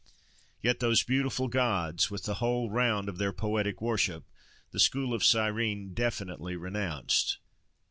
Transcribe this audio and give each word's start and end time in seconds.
Yet 0.63 0.79
those 0.79 1.03
beautiful 1.03 1.47
gods, 1.47 2.09
with 2.09 2.23
the 2.23 2.33
whole 2.41 2.71
round 2.71 3.07
of 3.07 3.19
their 3.19 3.31
poetic 3.31 3.83
worship, 3.83 4.23
the 4.71 4.79
school 4.79 5.13
of 5.13 5.23
Cyrene 5.23 5.93
definitely 5.93 6.55
renounced. 6.55 7.37